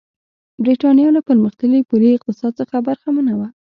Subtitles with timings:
[0.63, 3.47] برېټانیا له پرمختللي پولي اقتصاد څخه برخمنه وه.